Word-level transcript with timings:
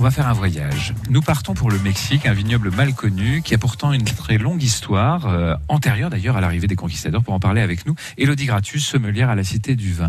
on 0.00 0.02
va 0.02 0.10
faire 0.10 0.28
un 0.28 0.32
voyage. 0.32 0.94
Nous 1.10 1.20
partons 1.20 1.52
pour 1.52 1.70
le 1.70 1.78
Mexique, 1.78 2.24
un 2.24 2.32
vignoble 2.32 2.70
mal 2.70 2.94
connu 2.94 3.42
qui 3.42 3.52
a 3.52 3.58
pourtant 3.58 3.92
une 3.92 4.04
très 4.04 4.38
longue 4.38 4.62
histoire, 4.62 5.26
euh, 5.26 5.54
antérieure 5.68 6.08
d'ailleurs 6.08 6.38
à 6.38 6.40
l'arrivée 6.40 6.66
des 6.66 6.74
conquistadors. 6.74 7.22
Pour 7.22 7.34
en 7.34 7.38
parler 7.38 7.60
avec 7.60 7.84
nous, 7.84 7.94
Elodie 8.16 8.46
Gratus, 8.46 8.82
sommelière 8.82 9.28
à 9.28 9.34
la 9.34 9.44
Cité 9.44 9.74
du 9.74 9.92
Vin. 9.92 10.08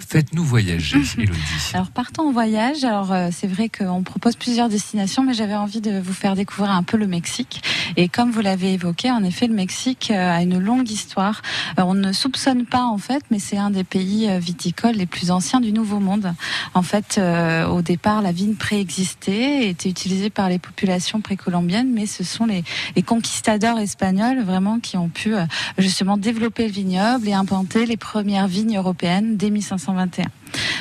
Faites-nous 0.00 0.42
voyager, 0.42 0.98
Elodie. 1.18 1.38
Alors 1.72 1.92
partons 1.92 2.30
en 2.30 2.32
voyage. 2.32 2.82
Alors 2.82 3.12
euh, 3.12 3.28
c'est 3.30 3.46
vrai 3.46 3.68
qu'on 3.68 4.02
propose 4.02 4.34
plusieurs 4.34 4.68
destinations, 4.68 5.22
mais 5.22 5.34
j'avais 5.34 5.54
envie 5.54 5.80
de 5.80 6.00
vous 6.00 6.14
faire 6.14 6.34
découvrir 6.34 6.72
un 6.72 6.82
peu 6.82 6.96
le 6.96 7.06
Mexique. 7.06 7.62
Et 7.96 8.08
comme 8.08 8.32
vous 8.32 8.40
l'avez 8.40 8.72
évoqué, 8.72 9.12
en 9.12 9.22
effet, 9.22 9.46
le 9.46 9.54
Mexique 9.54 10.10
euh, 10.10 10.36
a 10.36 10.42
une 10.42 10.58
longue 10.58 10.90
histoire. 10.90 11.42
On 11.76 11.94
ne 11.94 12.10
soupçonne 12.10 12.66
pas 12.66 12.82
en 12.82 12.98
fait, 12.98 13.22
mais 13.30 13.38
c'est 13.38 13.56
un 13.56 13.70
des 13.70 13.84
pays 13.84 14.28
viticoles 14.40 14.96
les 14.96 15.06
plus 15.06 15.30
anciens 15.30 15.60
du 15.60 15.72
Nouveau 15.72 16.00
Monde. 16.00 16.34
En 16.74 16.82
fait, 16.82 17.18
euh, 17.18 17.66
au 17.66 17.82
départ, 17.82 18.20
la 18.20 18.32
vigne 18.32 18.54
préexistait, 18.54 19.27
était 19.30 19.88
utilisée 19.88 20.30
par 20.30 20.48
les 20.48 20.58
populations 20.58 21.20
précolombiennes, 21.20 21.90
mais 21.92 22.06
ce 22.06 22.24
sont 22.24 22.46
les, 22.46 22.64
les 22.96 23.02
conquistadors 23.02 23.78
espagnols 23.78 24.42
vraiment 24.42 24.80
qui 24.80 24.96
ont 24.96 25.08
pu 25.08 25.34
euh, 25.34 25.44
justement 25.78 26.16
développer 26.16 26.66
le 26.66 26.72
vignoble 26.72 27.28
et 27.28 27.32
implanter 27.32 27.86
les 27.86 27.96
premières 27.96 28.48
vignes 28.48 28.76
européennes 28.76 29.36
dès 29.36 29.50
1521. 29.50 30.26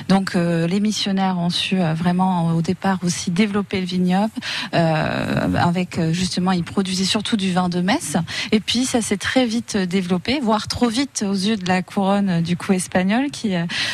Donc 0.10 0.36
euh, 0.36 0.68
les 0.68 0.80
missionnaires 0.80 1.38
ont 1.38 1.50
su 1.50 1.80
euh, 1.80 1.94
vraiment 1.94 2.48
au 2.56 2.62
départ 2.62 3.00
aussi 3.04 3.32
développer 3.32 3.80
le 3.80 3.86
vignoble 3.86 4.32
euh, 4.74 5.48
avec 5.58 5.98
euh, 5.98 6.14
justement 6.14 6.52
ils 6.52 6.64
produisaient 6.64 7.06
surtout 7.06 7.38
du 7.38 7.52
vin 7.54 7.70
de 7.70 7.82
messe. 7.82 8.18
Et 8.52 8.60
puis 8.60 8.86
ça 8.86 9.02
s'est 9.02 9.18
très 9.18 9.46
vite 9.46 9.76
euh, 9.76 9.86
développé 9.86 10.40
voire 10.42 10.68
trop 10.68 10.88
vite 10.90 11.26
aux 11.28 11.34
yeux 11.34 11.58
de 11.58 11.68
la 11.68 11.82
couronne 11.82 12.30
euh, 12.30 12.42
du 12.42 12.56
coup 12.58 12.74
espagnole 12.74 13.30
qui 13.32 13.54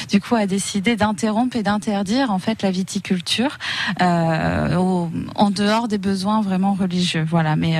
du 0.09 0.19
coup 0.21 0.35
a 0.35 0.45
décidé 0.45 0.95
d'interrompre 0.95 1.55
et 1.55 1.63
d'interdire 1.63 2.31
en 2.31 2.39
fait 2.39 2.61
la 2.61 2.71
viticulture 2.71 3.57
au- 4.01 5.09
en 5.35 5.49
dehors 5.51 5.87
des 5.87 5.97
besoins 5.97 6.41
vraiment 6.41 6.73
religieux. 6.73 7.25
Voilà 7.29 7.55
mais 7.55 7.77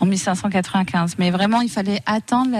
en 0.00 0.06
1595 0.06 1.16
mais 1.18 1.30
vraiment 1.30 1.60
il 1.60 1.68
fallait 1.70 2.00
attendre 2.06 2.50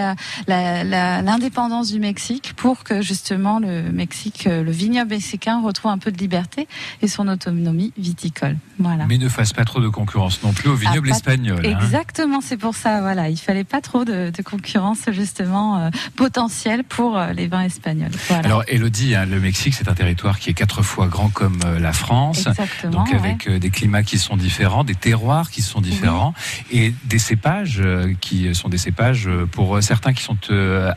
l'indépendance 0.47 1.91
du 1.93 2.01
Mexique 2.01 2.55
pour 2.57 2.85
que 2.85 3.01
justement 3.03 3.59
le 3.59 3.83
Mexique, 3.93 4.49
le 4.69 4.75
vignoble 4.75 5.11
mexicain 5.13 5.63
retrouve 5.63 5.91
un 5.91 5.97
peu 5.97 6.13
de 6.13 6.19
liberté 6.19 6.69
et 7.01 7.09
son 7.09 7.27
autonomie 7.27 7.95
viticole. 7.97 8.59
Voilà. 8.79 9.07
Mais 9.07 9.17
ne 9.17 9.31
fasse 9.31 9.55
pas 9.55 9.65
trop 9.65 9.81
de 9.81 9.89
concurrence 9.89 10.43
non 10.43 10.53
plus 10.53 10.69
au 10.69 10.75
vignoble 10.75 11.09
Ah, 11.11 11.17
espagnol. 11.17 11.63
hein. 11.65 11.79
Exactement, 11.83 12.43
c'est 12.43 12.59
pour 12.59 12.75
ça. 12.75 13.01
Voilà, 13.01 13.31
il 13.31 13.39
fallait 13.39 13.65
pas 13.65 13.81
trop 13.81 14.05
de, 14.05 14.31
de 14.31 14.43
concurrence 14.43 14.99
justement 15.11 15.79
euh, 15.79 15.91
potentielle 16.17 16.85
pour 16.85 17.17
euh, 17.17 17.33
les 17.33 17.47
vins 17.47 17.63
espagnols. 17.63 18.11
Voilà. 18.29 18.45
Alors, 18.45 18.63
Elodie, 18.69 19.15
hein, 19.15 19.25
le 19.25 19.41
Mexique, 19.41 19.73
c'est 19.73 19.89
un 19.89 19.95
territoire 19.95 20.39
qui 20.39 20.51
est 20.51 20.55
quatre 20.55 20.83
fois 20.83 21.07
grand 21.07 21.31
comme 21.31 21.59
euh, 21.65 21.79
la 21.79 21.95
France. 21.95 22.47
Exactement. 22.47 22.93
Donc 23.05 23.15
avec 23.15 23.49
des 23.49 23.71
climats 23.71 24.03
qui 24.03 24.19
sont 24.19 24.37
différents, 24.37 24.85
des 24.85 24.95
terroirs 24.95 25.51
qui 25.51 25.63
sont 25.63 25.81
différents 25.81 26.35
et 26.71 26.93
des 27.05 27.19
cépages 27.19 27.83
qui 28.21 28.55
sont 28.55 28.69
des 28.69 28.77
cépages 28.79 29.31
pour 29.53 29.83
certains 29.83 30.13
qui 30.13 30.23
sont 30.23 30.37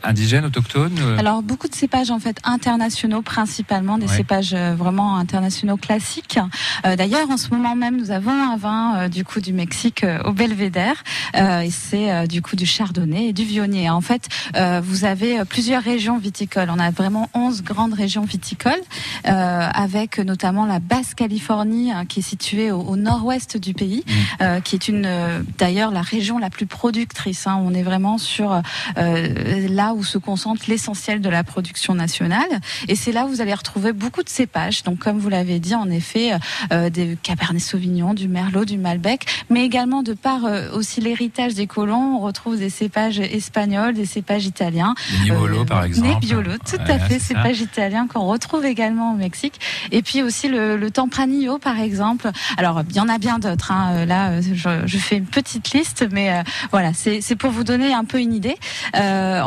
indigènes, 0.02 0.44
autochtones. 0.44 0.98
Alors 1.18 1.42
beaucoup 1.42 1.68
de 1.68 1.74
cépages 1.74 2.10
en 2.10 2.18
fait 2.18 2.38
internationaux 2.44 3.22
principalement 3.22 3.61
des 3.98 4.06
Ouais. 4.06 4.16
cépages 4.16 4.54
euh, 4.54 4.74
vraiment 4.74 5.16
internationaux 5.16 5.76
classiques. 5.76 6.38
Euh, 6.86 6.96
D'ailleurs 6.96 7.30
en 7.30 7.36
ce 7.36 7.48
moment 7.50 7.74
même 7.76 7.96
nous 7.96 8.10
avons 8.10 8.30
un 8.32 8.56
vin 8.56 8.96
euh, 8.96 9.08
du 9.08 9.24
coup 9.24 9.40
du 9.40 9.52
Mexique 9.52 10.04
au 10.24 10.32
Belvédère 10.32 11.02
et 11.34 11.70
c'est 11.70 12.26
du 12.28 12.42
coup 12.42 12.56
du 12.56 12.66
chardonnay 12.66 13.28
et 13.28 13.32
du 13.32 13.44
viognier. 13.44 13.88
En 13.90 14.00
fait 14.00 14.28
vous 14.82 15.04
avez 15.04 15.44
plusieurs 15.44 15.82
régions 15.82 16.18
viticoles. 16.18 16.68
On 16.70 16.78
a 16.78 16.90
vraiment 16.90 17.28
11 17.34 17.62
grandes 17.62 17.94
régions 17.94 18.24
viticoles 18.24 18.80
avec 19.24 20.18
notamment 20.18 20.66
la 20.66 20.78
basse 20.80 21.14
Californie 21.14 21.92
hein, 21.92 22.04
qui 22.06 22.20
est 22.20 22.22
située 22.22 22.70
au, 22.70 22.80
au 22.80 22.96
nord-ouest 22.96 23.56
du 23.56 23.74
pays, 23.74 24.04
Mm. 24.06 24.12
euh, 24.42 24.60
qui 24.60 24.74
est 24.74 24.88
une 24.88 25.08
d'ailleurs 25.58 25.90
la 25.90 26.02
région 26.02 26.38
la 26.38 26.50
plus 26.50 26.66
productrice. 26.66 27.46
hein. 27.46 27.60
On 27.64 27.72
est 27.74 27.82
vraiment 27.82 28.18
sur 28.18 28.60
là 28.96 29.94
où 29.94 30.04
se 30.04 30.18
concentre 30.18 30.62
l'essentiel 30.68 31.20
de 31.20 31.28
la 31.28 31.44
production 31.44 31.94
nationale. 31.94 32.48
Et 32.88 32.94
c'est 32.96 33.12
là 33.12 33.24
où 33.26 33.28
vous 33.28 33.40
allez 33.40 33.51
retrouver 33.54 33.92
beaucoup 33.92 34.22
de 34.22 34.28
cépages. 34.28 34.82
Donc, 34.82 34.98
comme 34.98 35.18
vous 35.18 35.28
l'avez 35.28 35.58
dit, 35.58 35.74
en 35.74 35.90
effet, 35.90 36.32
euh, 36.72 36.90
des 36.90 37.16
Cabernet 37.22 37.60
Sauvignon, 37.62 38.14
du 38.14 38.28
Merlot, 38.28 38.64
du 38.64 38.78
Malbec, 38.78 39.26
mais 39.50 39.64
également 39.64 40.02
de 40.02 40.12
par 40.14 40.44
euh, 40.44 40.70
aussi 40.72 41.00
l'héritage 41.00 41.54
des 41.54 41.66
colons, 41.66 42.16
on 42.16 42.20
retrouve 42.20 42.58
des 42.58 42.70
cépages 42.70 43.18
espagnols, 43.20 43.94
des 43.94 44.06
cépages 44.06 44.46
italiens. 44.46 44.94
les 45.24 45.30
Nebbiolo, 45.30 45.60
Euh, 45.62 45.64
par 45.64 45.84
exemple. 45.84 46.08
Nebbiolo, 46.08 46.52
tout 46.58 46.76
à 46.86 46.98
fait, 46.98 47.18
c'est 47.18 47.34
ça. 47.34 47.42
cépage 47.42 47.60
italien 47.60 48.06
qu'on 48.06 48.26
retrouve 48.26 48.64
également 48.64 49.12
au 49.12 49.16
Mexique. 49.16 49.60
Et 49.90 50.02
puis 50.02 50.22
aussi 50.22 50.48
le, 50.48 50.76
le 50.76 50.90
Tempranillo, 50.90 51.58
par 51.58 51.78
exemple. 51.80 52.30
Alors, 52.56 52.82
il 52.88 52.96
y 52.96 53.00
en 53.00 53.08
a 53.08 53.18
bien 53.18 53.38
d'autres. 53.38 53.72
hein. 53.72 53.90
Euh, 53.92 54.06
Là, 54.06 54.30
euh, 54.30 54.42
je, 54.42 54.68
je 54.86 54.98
fais 54.98 55.16
une 55.16 55.26
petite 55.26 55.72
liste, 55.72 56.06
mais 56.10 56.30
euh, 56.30 56.42
voilà, 56.70 56.90
c'est 56.94 57.36
pour 57.36 57.50
vous 57.50 57.64
donner 57.64 57.92
un 57.94 58.04
peu 58.04 58.18
une 58.20 58.34
idée. 58.34 58.56
Euh, 58.96 59.42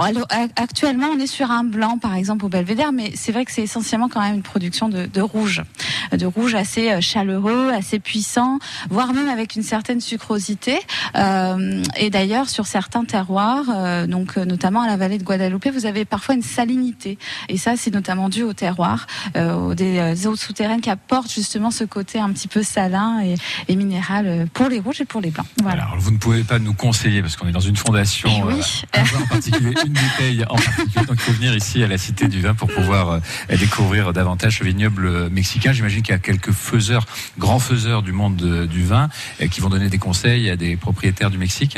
actuellement, 0.55 1.07
on 1.15 1.19
est 1.19 1.27
sur 1.27 1.51
un 1.51 1.63
blanc, 1.63 1.97
par 1.97 2.15
exemple, 2.15 2.45
au 2.45 2.49
Belvédère, 2.49 2.91
mais 2.91 3.11
c'est 3.15 3.31
vrai 3.31 3.45
que 3.45 3.51
c'est 3.51 3.63
essentiellement 3.63 3.94
quand 4.09 4.21
même 4.21 4.35
une 4.35 4.43
production 4.43 4.89
de, 4.89 5.05
de 5.05 5.21
rouge, 5.21 5.63
de 6.11 6.25
rouge 6.25 6.55
assez 6.55 6.91
euh, 6.91 7.01
chaleureux, 7.01 7.71
assez 7.71 7.99
puissant, 7.99 8.59
voire 8.89 9.13
même 9.13 9.29
avec 9.29 9.55
une 9.55 9.63
certaine 9.63 10.01
sucrosité. 10.01 10.79
Euh, 11.15 11.83
et 11.97 12.09
d'ailleurs, 12.09 12.49
sur 12.49 12.67
certains 12.67 13.05
terroirs, 13.05 13.65
euh, 13.69 14.07
donc 14.07 14.37
notamment 14.37 14.81
à 14.81 14.87
la 14.87 14.97
vallée 14.97 15.17
de 15.17 15.23
Guadalupe, 15.23 15.67
vous 15.67 15.85
avez 15.85 16.05
parfois 16.05 16.35
une 16.35 16.41
salinité. 16.41 17.17
Et 17.49 17.57
ça, 17.57 17.73
c'est 17.77 17.93
notamment 17.93 18.29
dû 18.29 18.43
au 18.43 18.53
terroir, 18.53 19.07
euh, 19.35 19.53
aux 19.53 19.75
des 19.75 19.97
euh, 19.99 20.29
eaux 20.29 20.35
souterraines 20.35 20.81
qui 20.81 20.89
apportent 20.89 21.31
justement 21.31 21.71
ce 21.71 21.83
côté 21.83 22.19
un 22.19 22.29
petit 22.31 22.47
peu 22.47 22.63
salin 22.63 23.21
et, 23.23 23.35
et 23.67 23.75
minéral 23.75 24.47
pour 24.53 24.69
les 24.69 24.79
rouges 24.79 25.01
et 25.01 25.05
pour 25.05 25.21
les 25.21 25.31
blancs. 25.31 25.47
Voilà. 25.61 25.83
Alors, 25.83 25.99
vous 25.99 26.11
ne 26.11 26.17
pouvez 26.17 26.43
pas 26.43 26.59
nous 26.59 26.73
conseiller 26.73 27.21
parce 27.21 27.35
qu'on 27.35 27.47
est 27.47 27.51
dans 27.51 27.59
une 27.59 27.75
fondation. 27.75 28.29
Eh 28.29 28.43
oui. 28.43 28.83
un 28.93 29.01
en 29.01 29.27
particulier, 29.27 29.73
une 29.85 29.93
bouteille 29.93 30.43
en 30.49 30.55
particulier. 30.55 31.05
Donc, 31.05 31.15
il 31.15 31.21
faut 31.21 31.31
venir 31.33 31.55
ici 31.55 31.83
à 31.83 31.87
la 31.87 31.97
Cité 31.97 32.27
du 32.27 32.41
Vin 32.41 32.53
pour 32.53 32.69
pouvoir 32.69 33.19
découvrir 33.49 34.13
davantage 34.13 34.59
ce 34.59 34.63
vignoble 34.63 35.29
mexicain. 35.29 35.71
J'imagine 35.71 35.94
qu'il 36.01 36.13
y 36.13 36.15
a 36.15 36.19
quelques 36.19 36.51
faiseurs, 36.51 37.05
grands 37.37 37.59
faiseurs 37.59 38.01
du 38.01 38.11
monde 38.11 38.41
euh, 38.43 38.65
du 38.67 38.83
vin, 38.83 39.09
qui 39.51 39.61
vont 39.61 39.69
donner 39.69 39.89
des 39.89 39.97
conseils 39.97 40.49
à 40.49 40.55
des 40.55 40.75
propriétaires 40.75 41.29
du 41.29 41.37
Mexique. 41.37 41.77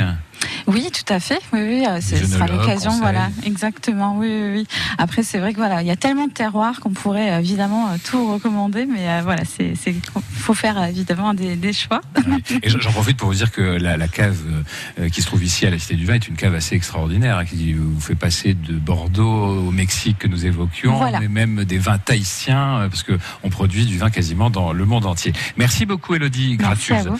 Oui, 0.68 0.90
tout 0.92 1.14
à 1.14 1.20
fait. 1.20 1.40
Oui, 1.54 1.60
oui, 1.62 1.86
euh, 1.88 2.02
ce 2.02 2.18
sera 2.26 2.48
l'occasion. 2.48 2.92
Voilà, 3.00 3.30
exactement. 3.46 4.16
Oui, 4.18 4.28
oui, 4.28 4.52
oui. 4.60 4.68
Après, 4.98 5.24
c'est 5.24 5.40
vrai 5.40 5.52
que 5.54 5.58
voilà, 5.58 5.82
il 5.82 5.88
y 5.88 5.92
a 5.92 5.96
tellement 5.96 6.28
de 6.28 6.34
terroirs 6.34 6.80
qu'on 6.80 6.92
pourrait 6.92 7.32
euh, 7.32 7.40
évidemment 7.40 7.88
euh, 7.88 7.96
tout 8.04 8.34
recommander, 8.34 8.86
mais 8.86 9.08
euh, 9.10 9.22
voilà, 9.24 9.44
c'est, 9.46 9.74
faut 10.34 10.54
faire 10.54 10.84
évidemment 10.86 11.34
des, 11.34 11.56
des 11.56 11.74
choix. 11.74 12.02
Ouais. 12.18 12.38
Et 12.64 12.70
j'en 12.70 12.92
profite 12.92 13.18
pour 13.18 13.30
vous 13.30 13.36
dire 13.36 13.52
que 13.52 13.62
la, 13.62 13.98
la 13.98 14.08
cave 14.08 14.38
qui 15.12 15.22
se 15.22 15.28
trouve 15.28 15.44
ici 15.44 15.66
à 15.66 15.70
la 15.70 15.80
Cité 15.80 15.96
du 15.96 16.06
Vin 16.06 16.16
est 16.16 16.28
une 16.28 16.36
cave 16.36 16.56
assez 16.56 16.76
extraordinaire, 16.76 17.38
hein, 17.38 17.46
qui 17.46 17.74
vous 17.74 18.00
fait 18.00 18.16
passer 18.16 18.54
de 18.54 18.74
Bordeaux 18.74 19.68
au 19.68 19.72
Mexique 19.72 20.20
que 20.20 20.28
nous 20.28 20.46
évoquions, 20.46 20.98
Voilà. 20.98 21.20
mais 21.20 21.28
même 21.28 21.64
des 21.66 21.78
vins 21.78 21.98
tahitiens, 21.98 22.88
parce 22.90 23.04
que 23.04 23.18
on 23.44 23.50
produit 23.50 23.86
du 23.86 23.98
vin 23.98 24.10
quasiment 24.10 24.50
dans 24.50 24.74
le 24.74 24.86
monde 24.86 25.06
entier. 25.06 25.34
Merci 25.58 25.86
beaucoup, 25.86 26.16
Elodie 26.16 26.58
vous. 26.58 27.18